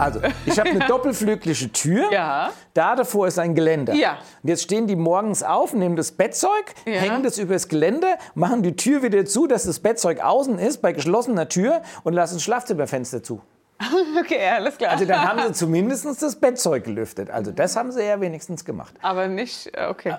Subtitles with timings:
[0.00, 2.10] Also, ich habe eine doppelflügelige Tür.
[2.12, 2.50] Ja.
[2.74, 3.92] Da davor ist ein Geländer.
[3.94, 4.18] Ja.
[4.42, 6.92] Und jetzt stehen die morgens auf, nehmen das Bettzeug, Ja.
[6.94, 10.92] hängen das übers Geländer, machen die Tür wieder zu, dass das Bettzeug außen ist, bei
[10.92, 13.40] geschlossener Tür und lassen das Schlafzimmerfenster zu.
[14.20, 14.90] Okay, alles klar.
[14.92, 17.30] Also dann haben sie zumindest das Bettzeug gelüftet.
[17.30, 18.94] Also das haben sie ja wenigstens gemacht.
[19.00, 20.16] Aber nicht, äh, okay.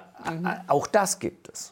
[0.67, 1.71] Auch das gibt es.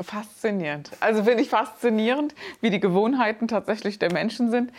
[0.00, 0.90] Faszinierend.
[0.98, 4.72] Also finde ich faszinierend, wie die Gewohnheiten tatsächlich der Menschen sind.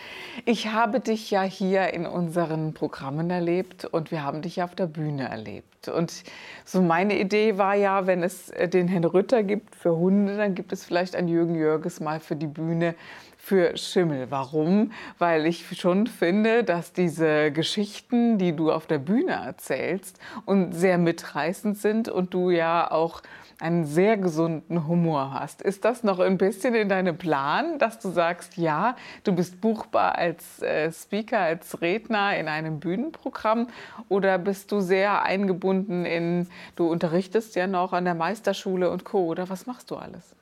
[0.44, 4.74] Ich habe dich ja hier in unseren Programmen erlebt und wir haben dich ja auf
[4.74, 5.88] der Bühne erlebt.
[5.88, 6.12] Und
[6.66, 10.54] so meine Idee war ja, wenn es äh, den Herrn Rütter gibt für Hunde, dann
[10.54, 12.94] gibt es vielleicht einen Jürgen Jörges mal für die Bühne
[13.38, 14.26] für Schimmel.
[14.30, 14.92] Warum?
[15.18, 20.98] Weil ich schon finde, dass diese Geschichten, die du auf der Bühne erzählst und sehr
[20.98, 23.22] mitreißend sind und du ja auch
[23.58, 25.62] einen sehr gesunden Humor hast.
[25.62, 30.16] Ist das noch ein bisschen in deinem Plan, dass du sagst, ja, du bist buchbar
[30.16, 33.68] als äh, Speaker, als Redner in einem Bühnenprogramm
[34.08, 39.26] oder bist du sehr eingebunden in, du unterrichtest ja noch an der Meisterschule und Co.
[39.26, 40.34] oder was machst du alles?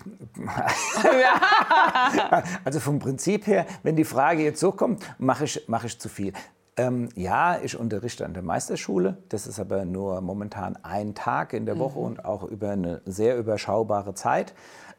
[2.65, 6.09] Also vom Prinzip her, wenn die Frage jetzt so kommt, mache ich, mache ich zu
[6.09, 6.33] viel.
[6.77, 9.19] Ähm, ja, ich unterrichte an der Meisterschule.
[9.29, 13.37] Das ist aber nur momentan ein Tag in der Woche und auch über eine sehr
[13.37, 14.55] überschaubare Zeit.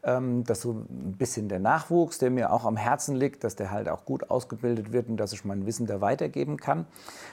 [0.05, 3.71] Ähm, dass so ein bisschen der Nachwuchs, der mir auch am Herzen liegt, dass der
[3.71, 6.85] halt auch gut ausgebildet wird und dass ich mein Wissen da weitergeben kann.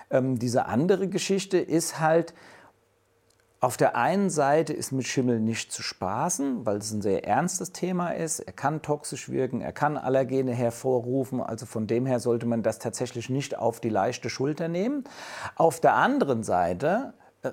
[0.09, 2.33] Ähm, diese andere Geschichte ist halt,
[3.63, 7.73] auf der einen Seite ist mit Schimmel nicht zu spaßen, weil es ein sehr ernstes
[7.73, 8.41] Thema ist.
[8.41, 11.43] Er kann toxisch wirken, er kann Allergene hervorrufen.
[11.43, 15.05] Also von dem her sollte man das tatsächlich nicht auf die leichte Schulter nehmen.
[15.57, 17.13] Auf der anderen Seite
[17.43, 17.53] äh,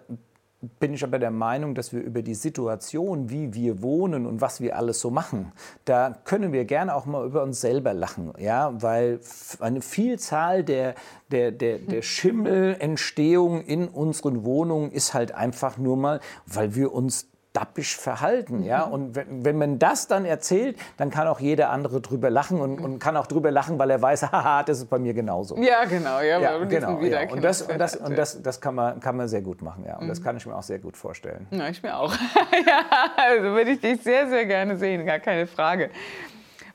[0.79, 4.59] bin ich aber der Meinung, dass wir über die Situation, wie wir wohnen und was
[4.59, 5.51] wir alles so machen,
[5.85, 9.19] da können wir gerne auch mal über uns selber lachen, ja, weil
[9.59, 10.95] eine Vielzahl der,
[11.31, 17.28] der, der, der Schimmelentstehung in unseren Wohnungen ist halt einfach nur mal, weil wir uns
[17.57, 22.01] dappisch verhalten, ja, und wenn, wenn man das dann erzählt, dann kann auch jeder andere
[22.01, 25.00] drüber lachen und, und kann auch drüber lachen, weil er weiß, haha, das ist bei
[25.00, 25.57] mir genauso.
[25.57, 27.01] Ja, genau, ja, Ja, genau.
[27.01, 27.28] Ja.
[27.31, 29.97] Und, das, und, das, und das, das kann man, kann man sehr gut machen, ja.
[29.97, 31.47] Und das kann ich mir auch sehr gut vorstellen.
[31.50, 32.13] Ja, ich mir auch.
[32.68, 32.84] ja,
[33.16, 35.89] also würde ich dich sehr, sehr gerne sehen, gar keine Frage.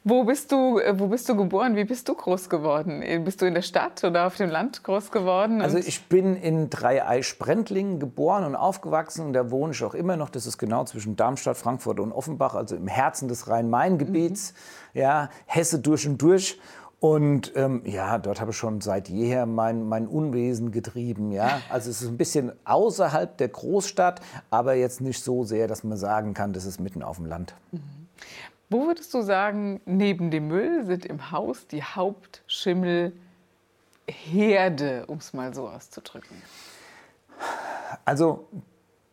[0.05, 1.77] Wo bist du, äh, wo bist du geboren?
[1.77, 3.03] Wie bist du groß geworden?
[3.03, 5.63] Äh, Bist du in der Stadt oder auf dem Land groß geworden?
[5.63, 10.29] Also ich bin in Dreieich-Sprendlingen geboren und aufgewachsen und da wohne ich auch immer noch.
[10.29, 14.55] Das ist genau zwischen Darmstadt, Frankfurt und Offenbach, also im Herzen des Rhein-Main-Gebiets.
[14.93, 16.59] Ja, Hesse durch und durch.
[16.99, 21.33] Und ähm, ja, dort habe ich schon seit jeher mein, mein Unwesen getrieben.
[21.33, 21.61] Ja?
[21.69, 24.21] Also es ist ein bisschen außerhalb der Großstadt,
[24.51, 27.55] aber jetzt nicht so sehr, dass man sagen kann, das ist mitten auf dem Land.
[28.73, 33.13] Wo würdest du sagen, neben dem Müll sind im Haus die Hauptschimmelherde,
[35.09, 36.39] um es mal so auszudrücken?
[38.07, 38.49] Also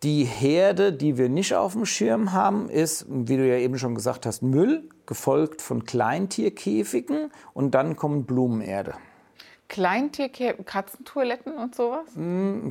[0.01, 3.95] die Herde, die wir nicht auf dem Schirm haben, ist, wie du ja eben schon
[3.95, 8.93] gesagt hast, Müll, gefolgt von Kleintierkäfigen und dann kommen Blumenerde.
[9.69, 12.07] Kleintier, Katzentoiletten und sowas?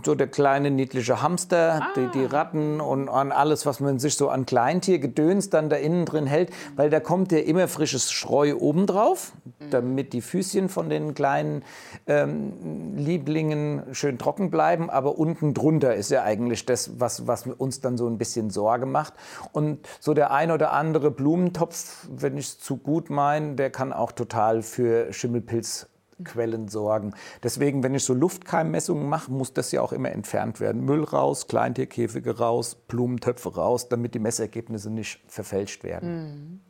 [0.04, 4.28] So der kleine niedliche Hamster, die, die Ratten und an alles, was man sich so
[4.28, 9.32] an Kleintiergedöns dann da innen drin hält, weil da kommt ja immer frisches Streu obendrauf,
[9.70, 11.62] damit die Füßchen von den kleinen
[12.08, 17.80] ähm, Lieblingen schön trocken bleiben, aber unten drunter ist ja eigentlich das, was, was uns
[17.80, 19.14] dann so ein bisschen Sorge macht.
[19.52, 23.92] Und so der ein oder andere Blumentopf, wenn ich es zu gut meine, der kann
[23.92, 25.86] auch total für Schimmelpilz
[26.24, 27.14] Quellen sorgen.
[27.42, 30.84] Deswegen, wenn ich so Luftkeimmessungen mache, muss das ja auch immer entfernt werden.
[30.84, 36.60] Müll raus, Kleintierkäfige raus, Blumentöpfe raus, damit die Messergebnisse nicht verfälscht werden.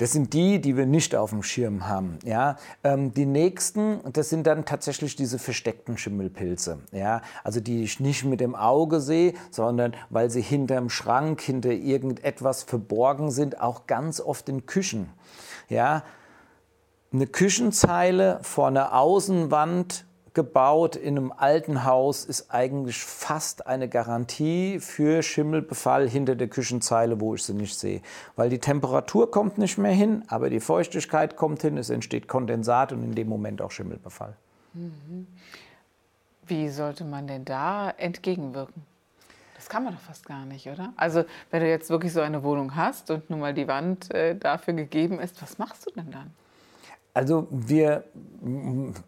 [0.00, 2.18] Das sind die, die wir nicht auf dem Schirm haben.
[2.24, 2.56] Ja?
[2.82, 6.78] Ähm, die nächsten, das sind dann tatsächlich diese versteckten Schimmelpilze.
[6.90, 7.20] Ja?
[7.44, 12.62] Also die ich nicht mit dem Auge sehe, sondern weil sie hinterm Schrank, hinter irgendetwas
[12.62, 15.10] verborgen sind, auch ganz oft in Küchen.
[15.68, 16.02] Ja?
[17.12, 24.78] Eine Küchenzeile vor einer Außenwand gebaut in einem alten Haus ist eigentlich fast eine Garantie
[24.78, 28.00] für Schimmelbefall hinter der Küchenzeile, wo ich sie nicht sehe.
[28.36, 32.92] Weil die Temperatur kommt nicht mehr hin, aber die Feuchtigkeit kommt hin, es entsteht Kondensat
[32.92, 34.36] und in dem Moment auch Schimmelbefall.
[36.46, 38.84] Wie sollte man denn da entgegenwirken?
[39.56, 40.92] Das kann man doch fast gar nicht, oder?
[40.96, 44.36] Also wenn du jetzt wirklich so eine Wohnung hast und nun mal die Wand äh,
[44.36, 46.30] dafür gegeben ist, was machst du denn dann?
[47.20, 48.04] Also wir,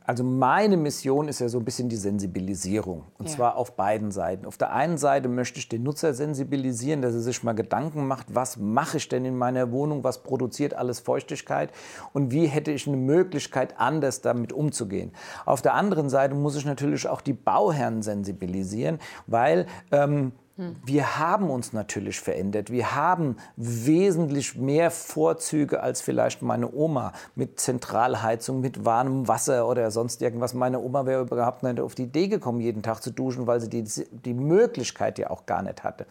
[0.05, 3.35] also meine Mission ist ja so ein bisschen die Sensibilisierung und ja.
[3.35, 4.45] zwar auf beiden Seiten.
[4.45, 8.35] Auf der einen Seite möchte ich den Nutzer sensibilisieren, dass er sich mal Gedanken macht,
[8.35, 11.71] was mache ich denn in meiner Wohnung, was produziert alles Feuchtigkeit
[12.13, 15.13] und wie hätte ich eine Möglichkeit, anders damit umzugehen.
[15.47, 21.51] Auf der anderen Seite muss ich natürlich auch die Bauherren sensibilisieren, weil ähm, wir haben
[21.51, 22.71] uns natürlich verändert.
[22.71, 29.91] Wir haben wesentlich mehr Vorzüge als vielleicht meine Oma mit Zentralheizung, mit warmem Wasser oder
[29.91, 30.53] sonst irgendwas.
[30.53, 33.71] Meine Oma wäre überhaupt nicht auf die Idee gekommen, jeden Tag zu duschen, weil sie
[33.71, 36.07] die, die Möglichkeit ja auch gar nicht hatte.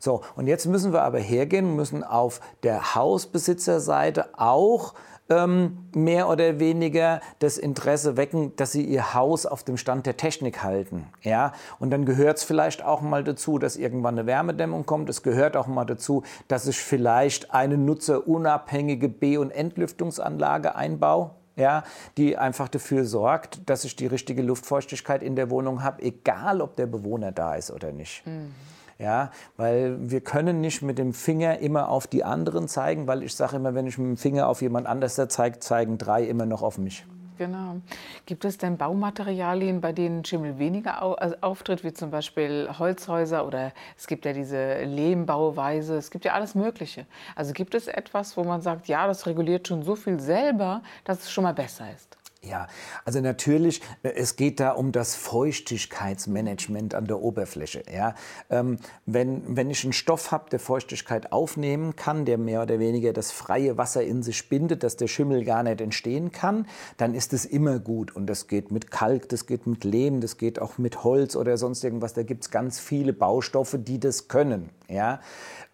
[0.00, 4.94] So, und jetzt müssen wir aber hergehen, müssen auf der Hausbesitzerseite auch
[5.28, 10.16] ähm, mehr oder weniger das Interesse wecken, dass sie ihr Haus auf dem Stand der
[10.16, 11.06] Technik halten.
[11.20, 11.52] Ja?
[11.78, 15.10] Und dann gehört es vielleicht auch mal dazu, dass irgendwann eine Wärmedämmung kommt.
[15.10, 21.84] Es gehört auch mal dazu, dass ich vielleicht eine nutzerunabhängige B- und Entlüftungsanlage einbaue ja,
[22.16, 26.74] die einfach dafür sorgt, dass ich die richtige Luftfeuchtigkeit in der Wohnung habe, egal ob
[26.76, 28.26] der Bewohner da ist oder nicht.
[28.26, 28.54] Mhm.
[29.00, 33.34] Ja, weil wir können nicht mit dem Finger immer auf die anderen zeigen, weil ich
[33.34, 36.60] sage immer, wenn ich mit dem Finger auf jemand anders zeige, zeigen drei immer noch
[36.60, 37.06] auf mich.
[37.38, 37.76] Genau.
[38.26, 43.72] Gibt es denn Baumaterialien, bei denen Schimmel weniger also auftritt, wie zum Beispiel Holzhäuser oder
[43.96, 47.06] es gibt ja diese Lehmbauweise, es gibt ja alles Mögliche.
[47.34, 51.20] Also gibt es etwas, wo man sagt, ja, das reguliert schon so viel selber, dass
[51.20, 52.19] es schon mal besser ist?
[52.42, 52.68] Ja,
[53.04, 57.82] also natürlich, äh, es geht da um das Feuchtigkeitsmanagement an der Oberfläche.
[57.92, 58.14] Ja?
[58.48, 63.12] Ähm, wenn, wenn ich einen Stoff habe, der Feuchtigkeit aufnehmen kann, der mehr oder weniger
[63.12, 66.66] das freie Wasser in sich bindet, dass der Schimmel gar nicht entstehen kann,
[66.96, 68.16] dann ist es immer gut.
[68.16, 71.58] Und das geht mit Kalk, das geht mit Lehm, das geht auch mit Holz oder
[71.58, 72.14] sonst irgendwas.
[72.14, 74.70] Da gibt es ganz viele Baustoffe, die das können.
[74.88, 75.20] Ja?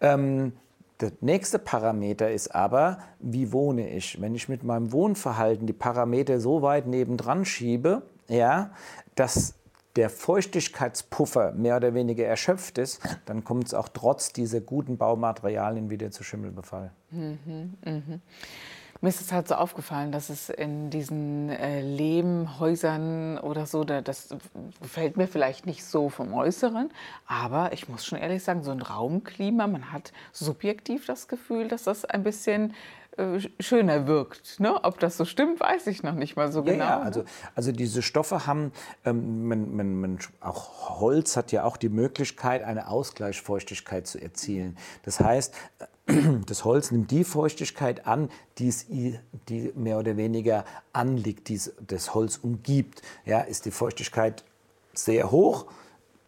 [0.01, 0.51] Ähm,
[0.99, 4.19] der nächste Parameter ist aber, wie wohne ich?
[4.19, 8.71] Wenn ich mit meinem Wohnverhalten die Parameter so weit nebendran schiebe, ja,
[9.15, 9.53] dass
[9.95, 15.89] der Feuchtigkeitspuffer mehr oder weniger erschöpft ist, dann kommt es auch trotz dieser guten Baumaterialien
[15.89, 16.91] wieder zu Schimmelbefall.
[17.09, 18.19] Mhm, mh.
[19.01, 24.01] Mir ist es halt so aufgefallen, dass es in diesen äh, Lehmhäusern oder so, da,
[24.01, 24.29] das
[24.81, 26.89] gefällt mir vielleicht nicht so vom Äußeren,
[27.27, 31.83] aber ich muss schon ehrlich sagen, so ein Raumklima, man hat subjektiv das Gefühl, dass
[31.83, 32.73] das ein bisschen
[33.17, 34.59] äh, schöner wirkt.
[34.59, 34.83] Ne?
[34.83, 36.85] Ob das so stimmt, weiß ich noch nicht mal so genau.
[36.85, 37.23] Ja, also,
[37.55, 38.71] also diese Stoffe haben,
[39.05, 44.77] ähm, man, man, man, auch Holz hat ja auch die Möglichkeit, eine Ausgleichsfeuchtigkeit zu erzielen.
[45.03, 45.55] Das heißt,
[46.45, 52.13] das Holz nimmt die Feuchtigkeit an, die es die mehr oder weniger anliegt, die das
[52.13, 53.01] Holz umgibt.
[53.25, 54.43] Ja, ist die Feuchtigkeit
[54.93, 55.65] sehr hoch,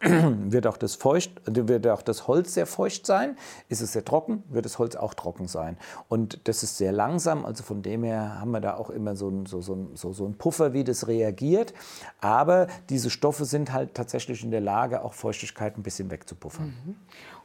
[0.00, 3.36] wird auch, das feucht, wird auch das Holz sehr feucht sein.
[3.68, 5.76] Ist es sehr trocken, wird das Holz auch trocken sein.
[6.08, 9.28] Und das ist sehr langsam, also von dem her haben wir da auch immer so
[9.28, 11.74] einen so, so, so, so ein Puffer, wie das reagiert.
[12.18, 16.74] Aber diese Stoffe sind halt tatsächlich in der Lage, auch Feuchtigkeit ein bisschen wegzupuffern.
[16.86, 16.96] Mhm.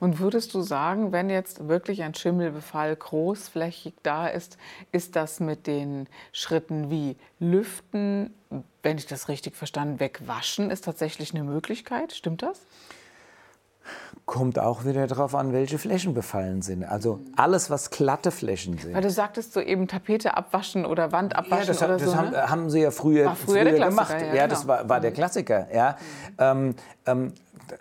[0.05, 4.59] Und würdest du sagen, wenn jetzt wirklich ein Schimmelbefall großflächig da ist,
[4.91, 8.31] ist das mit den Schritten wie Lüften,
[8.83, 12.13] wenn ich das richtig verstanden, wegwaschen, ist tatsächlich eine Möglichkeit?
[12.13, 12.67] Stimmt das?
[14.25, 16.83] Kommt auch wieder darauf an, welche Flächen befallen sind.
[16.83, 18.95] Also alles, was glatte Flächen sind.
[18.95, 22.15] Weil du sagtest so eben Tapete abwaschen oder Wand abwaschen ja, das, oder das so.
[22.15, 22.49] haben, ne?
[22.49, 24.15] haben sie ja früher, früher, früher gemacht.
[24.19, 24.47] Ja, ja genau.
[24.47, 25.15] das war, war, der mhm.
[25.15, 25.67] Klassiker.
[25.73, 25.97] Ja.
[26.39, 26.75] Mhm.
[27.05, 27.33] Ähm,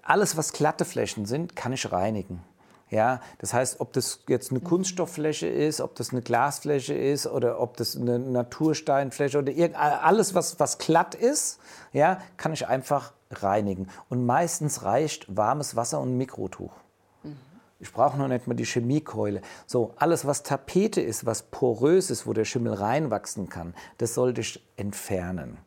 [0.02, 2.42] alles, was glatte Flächen sind, kann ich reinigen.
[2.90, 7.58] Ja, das heißt, ob das jetzt eine Kunststofffläche ist, ob das eine Glasfläche ist oder
[7.58, 9.52] ob das eine Natursteinfläche oder
[10.04, 11.58] alles, was, was glatt ist,
[11.92, 13.12] ja, kann ich einfach
[13.43, 13.88] reinigen.
[14.09, 16.73] Und meistens reicht warmes Wasser und ein Mikrotuch.
[17.81, 19.43] Ich brauche noch nicht mal die Chemiekeule.
[19.67, 24.41] So, alles, was Tapete ist, was porös ist, wo der Schimmel reinwachsen kann, das sollte
[24.41, 25.59] ich entfernen.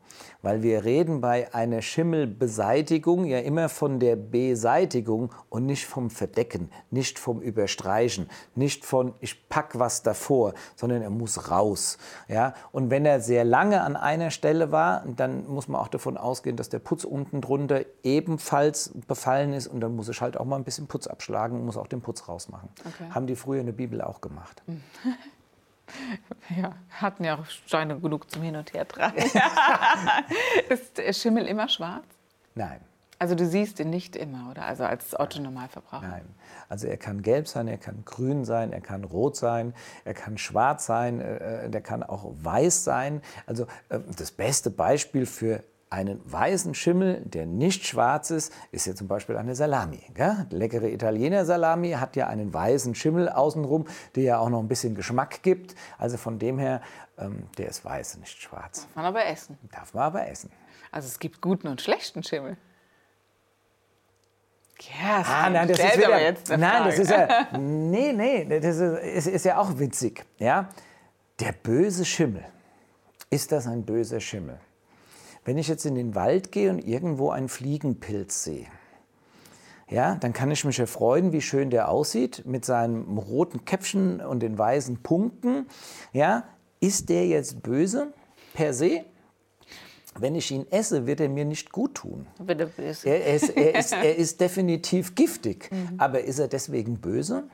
[0.42, 6.70] Weil wir reden bei einer Schimmelbeseitigung ja immer von der Beseitigung und nicht vom Verdecken,
[6.92, 11.98] nicht vom Überstreichen, nicht von ich pack was davor, sondern er muss raus.
[12.28, 12.54] Ja?
[12.72, 16.56] Und wenn er sehr lange an einer Stelle war, dann muss man auch davon ausgehen,
[16.56, 20.58] dass der Putz unten drunter ebenfalls befallen ist und dann muss ich halt auch mal
[20.58, 22.70] ein bisschen Putz abschlagen und muss auch den Putz rausmachen.
[22.80, 23.10] Okay.
[23.12, 24.64] Haben die früher in der Bibel auch gemacht.
[26.56, 29.17] Ja, hatten ja auch Steine genug zum Hin und Her tragen.
[30.70, 32.06] ist Schimmel immer schwarz?
[32.56, 32.79] Nein.
[33.20, 34.65] Also du siehst ihn nicht immer, oder?
[34.65, 36.08] Also als Otto-Normalverbraucher?
[36.08, 36.25] Nein.
[36.70, 39.74] Also er kann gelb sein, er kann grün sein, er kann rot sein,
[40.06, 43.22] er kann schwarz sein, äh, äh der kann auch weiß sein.
[43.48, 48.96] Also äh, das beste Beispiel für einen weißen Schimmel, der nicht schwarz ist, ist ja
[48.96, 50.01] zum Beispiel eine Salami.
[50.13, 50.46] Gell?
[50.50, 54.96] Leckere Italiener Salami hat ja einen weißen Schimmel außenrum, der ja auch noch ein bisschen
[54.96, 55.75] Geschmack gibt.
[55.98, 56.82] Also von dem her,
[57.17, 58.82] ähm, der ist weiß, nicht schwarz.
[58.82, 59.58] Darf man aber essen.
[59.72, 60.51] Darf man aber essen.
[60.91, 62.58] Also es gibt guten und schlechten Schimmel.
[64.79, 66.89] Ja, ah, nein, das ist wieder, jetzt nein, Frage.
[66.89, 70.24] das ist ja, nee, nee, das ist, ist ja auch witzig.
[70.38, 70.70] Ja?
[71.39, 72.46] Der böse Schimmel.
[73.29, 74.60] Ist das ein böser Schimmel?
[75.48, 78.68] Wenn ich jetzt in den Wald gehe und irgendwo einen Fliegenpilz sehe,
[79.89, 84.42] ja, dann kann ich mich erfreuen, wie schön der aussieht mit seinem roten Käppchen und
[84.42, 85.68] den weißen Punkten.
[86.12, 86.44] Ja,
[86.82, 88.12] ist der jetzt böse
[88.56, 89.06] per se?
[90.20, 92.27] Wenn ich ihn esse, wird er mir nicht gut tun.
[93.06, 93.25] Er.
[93.25, 95.72] Er ist, er ist, er ist definitiv giftig.
[95.72, 95.98] Mhm.
[95.98, 97.46] Aber ist er deswegen böse?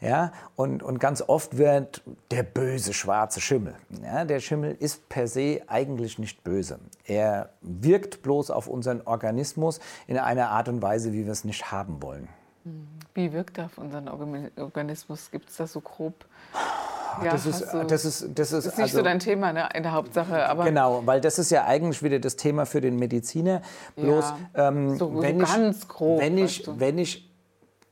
[0.00, 3.74] Ja, und, und ganz oft wird der böse schwarze Schimmel.
[4.02, 6.78] Ja, der Schimmel ist per se eigentlich nicht böse.
[7.06, 11.72] Er wirkt bloß auf unseren Organismus in einer Art und Weise, wie wir es nicht
[11.72, 12.28] haben wollen.
[13.14, 15.30] Wie wirkt er auf unseren Organismus?
[15.30, 16.14] Gibt es das so grob?
[17.22, 19.52] Ja, das, ist, du, das, ist, das, ist, das ist nicht also, so dein Thema
[19.52, 20.48] ne, in der Hauptsache.
[20.48, 23.62] Aber genau, weil das ist ja eigentlich wieder das Thema für den Mediziner.
[23.96, 27.30] Bloß, ja, ähm, so, wenn, so ich, ganz grob, wenn, ich, wenn ich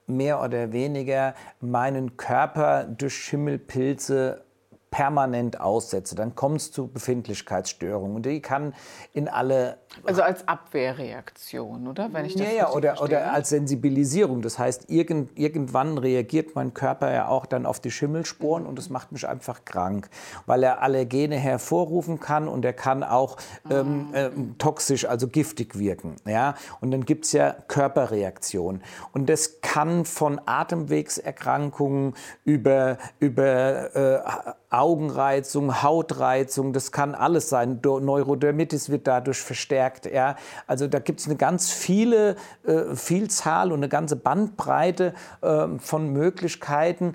[0.07, 4.45] mehr oder weniger meinen Körper durch Schimmelpilze
[4.93, 8.15] permanent aussetze, dann kommt es zu Befindlichkeitsstörungen.
[8.15, 8.75] Und die kann
[9.15, 9.79] in alle.
[10.05, 12.13] Also als Abwehrreaktion, oder?
[12.13, 14.43] Wenn ich das ja, ja oder, oder als Sensibilisierung.
[14.43, 18.69] Das heißt, irgend, irgendwann reagiert mein Körper ja auch dann auf die Schimmelsporen mhm.
[18.69, 20.11] und das macht mich einfach krank,
[20.45, 23.39] weil er Allergene hervorrufen kann und er kann auch
[23.71, 26.17] ähm, äh, toxisch, also giftig wirken.
[26.27, 26.55] Ja?
[26.83, 28.83] Und dann gibt es ja Körperreaktionen.
[29.13, 32.13] Und das kann von Atemwegserkrankungen
[32.45, 37.81] über, über äh, Augenreizung, Hautreizung, das kann alles sein.
[37.83, 40.07] Neurodermitis wird dadurch verstärkt.
[40.07, 40.35] Ja.
[40.67, 42.35] Also da gibt es eine ganz viele
[42.65, 47.15] äh, Vielzahl und eine ganze Bandbreite äh, von Möglichkeiten,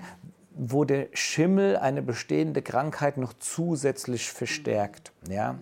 [0.54, 5.12] wo der Schimmel eine bestehende Krankheit noch zusätzlich verstärkt.
[5.28, 5.58] Ja.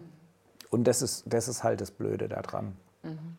[0.71, 2.77] Und das ist, das ist halt das Blöde daran.
[3.03, 3.39] Mhm.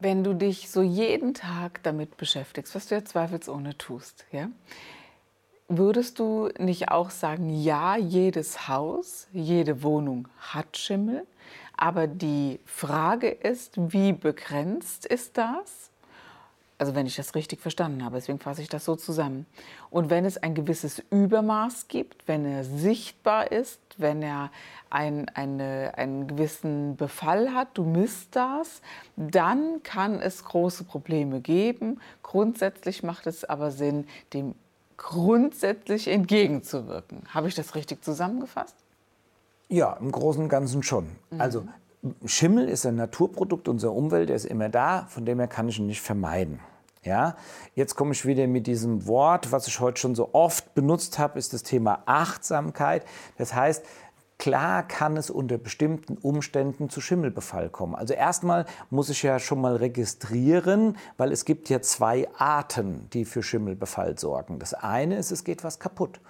[0.00, 4.48] Wenn du dich so jeden Tag damit beschäftigst, was du ja zweifelsohne tust, ja,
[5.68, 11.26] würdest du nicht auch sagen, ja, jedes Haus, jede Wohnung hat Schimmel,
[11.76, 15.89] aber die Frage ist, wie begrenzt ist das?
[16.80, 19.44] Also wenn ich das richtig verstanden habe, deswegen fasse ich das so zusammen.
[19.90, 24.50] Und wenn es ein gewisses Übermaß gibt, wenn er sichtbar ist, wenn er
[24.88, 28.80] ein, eine, einen gewissen Befall hat, du misst das,
[29.16, 32.00] dann kann es große Probleme geben.
[32.22, 34.54] Grundsätzlich macht es aber Sinn, dem
[34.96, 37.24] grundsätzlich entgegenzuwirken.
[37.28, 38.76] Habe ich das richtig zusammengefasst?
[39.68, 41.10] Ja, im Großen und Ganzen schon.
[41.28, 41.40] Mhm.
[41.42, 41.68] Also
[42.24, 45.78] Schimmel ist ein Naturprodukt unserer Umwelt, der ist immer da, von dem her kann ich
[45.78, 46.60] ihn nicht vermeiden.
[47.02, 47.36] Ja,
[47.74, 51.38] jetzt komme ich wieder mit diesem Wort, was ich heute schon so oft benutzt habe,
[51.38, 53.06] ist das Thema Achtsamkeit.
[53.38, 53.84] Das heißt,
[54.36, 57.94] klar kann es unter bestimmten Umständen zu Schimmelbefall kommen.
[57.94, 63.24] Also erstmal muss ich ja schon mal registrieren, weil es gibt ja zwei Arten, die
[63.24, 64.58] für Schimmelbefall sorgen.
[64.58, 66.20] Das eine ist, es geht was kaputt.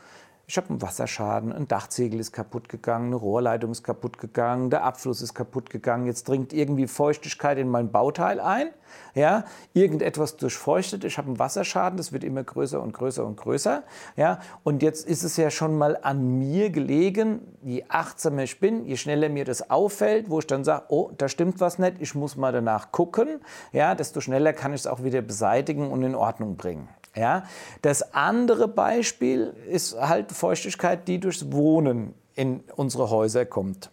[0.51, 4.83] Ich habe einen Wasserschaden, ein Dachziegel ist kaputt gegangen, eine Rohrleitung ist kaputt gegangen, der
[4.83, 6.07] Abfluss ist kaputt gegangen.
[6.07, 8.71] Jetzt dringt irgendwie Feuchtigkeit in mein Bauteil ein.
[9.15, 11.05] Ja, irgendetwas durchfeuchtet.
[11.05, 13.85] Ich habe einen Wasserschaden, das wird immer größer und größer und größer.
[14.17, 18.85] Ja, und jetzt ist es ja schon mal an mir gelegen, je achtsamer ich bin,
[18.87, 22.17] je schneller mir das auffällt, wo ich dann sage, oh, da stimmt was nicht, ich
[22.17, 23.41] muss mal danach gucken.
[23.71, 26.89] Ja, desto schneller kann ich es auch wieder beseitigen und in Ordnung bringen.
[27.17, 27.45] Ja?
[27.83, 33.91] Das andere Beispiel ist halt Feuchtigkeit, die durchs Wohnen in unsere Häuser kommt.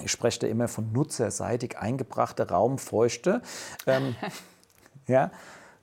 [0.00, 3.42] Ich spreche da immer von nutzerseitig eingebrachte Raumfeuchte.
[3.86, 4.14] Ähm,
[5.08, 5.32] ja,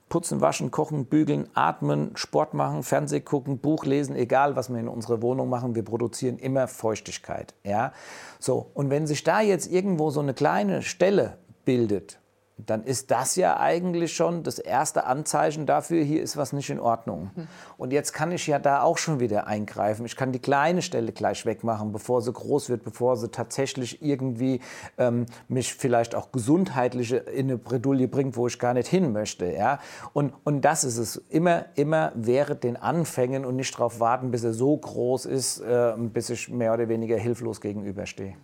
[0.08, 4.88] putzen, waschen, kochen, bügeln, atmen, Sport machen, Fernseh gucken, Buch lesen, egal was wir in
[4.88, 7.54] unserer Wohnung machen, wir produzieren immer Feuchtigkeit.
[7.64, 7.92] Ja?
[8.40, 12.20] So, und wenn sich da jetzt irgendwo so eine kleine Stelle bildet,
[12.66, 16.80] dann ist das ja eigentlich schon das erste Anzeichen dafür, hier ist was nicht in
[16.80, 17.32] Ordnung.
[17.36, 17.48] Mhm.
[17.78, 20.06] Und jetzt kann ich ja da auch schon wieder eingreifen.
[20.06, 24.60] Ich kann die kleine Stelle gleich wegmachen, bevor sie groß wird, bevor sie tatsächlich irgendwie
[24.98, 29.46] ähm, mich vielleicht auch gesundheitlich in eine Bredouille bringt, wo ich gar nicht hin möchte.
[29.46, 29.80] Ja?
[30.14, 31.18] Und, und das ist es.
[31.30, 35.94] Immer, immer während den Anfängen und nicht darauf warten, bis er so groß ist, äh,
[35.98, 38.36] bis ich mehr oder weniger hilflos gegenüberstehe.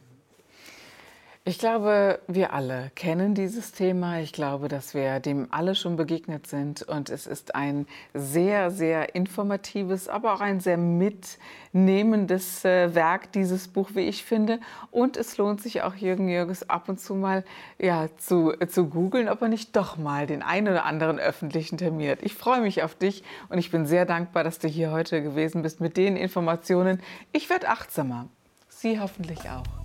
[1.48, 4.20] Ich glaube, wir alle kennen dieses Thema.
[4.20, 6.82] Ich glaube, dass wir dem alle schon begegnet sind.
[6.82, 7.86] Und es ist ein
[8.16, 14.60] sehr, sehr informatives, aber auch ein sehr mitnehmendes äh, Werk, dieses Buch, wie ich finde.
[14.90, 17.46] Und es lohnt sich auch Jürgen Jürges ab und zu mal
[17.78, 21.78] ja, zu, äh, zu googeln, ob er nicht doch mal den einen oder anderen öffentlichen
[21.78, 22.24] Termin hat.
[22.24, 25.62] Ich freue mich auf dich und ich bin sehr dankbar, dass du hier heute gewesen
[25.62, 27.04] bist mit den Informationen.
[27.34, 28.30] Ich werde achtsamer.
[28.68, 29.85] Sie hoffentlich auch.